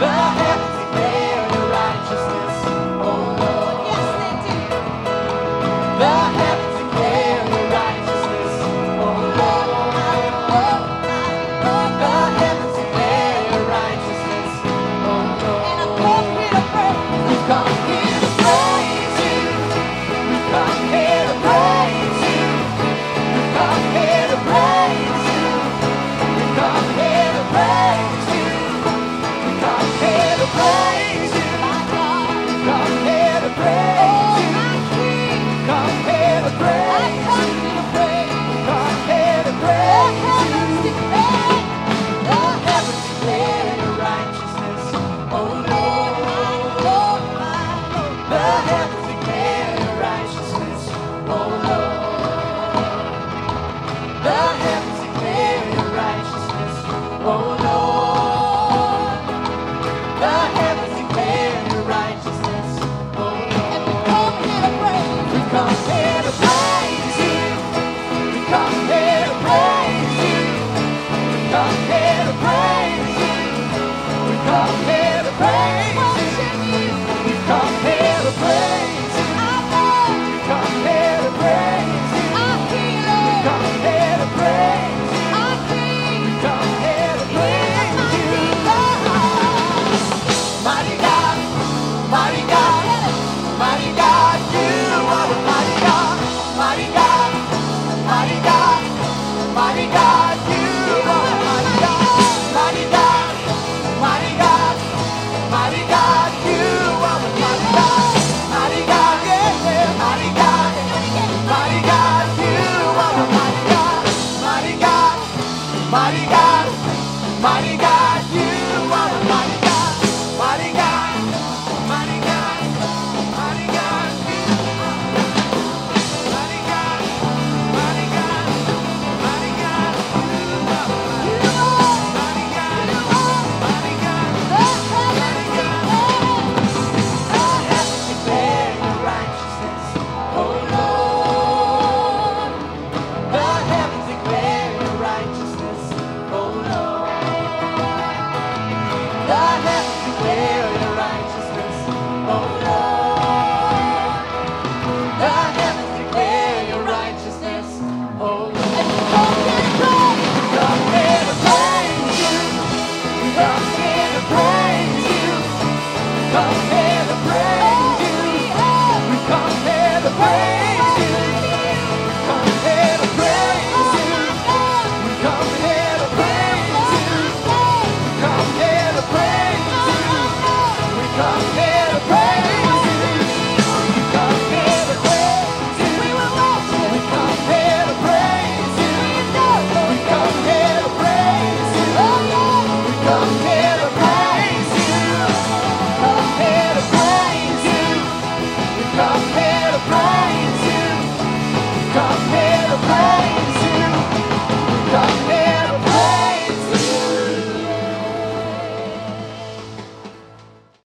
Bye. 0.00 0.43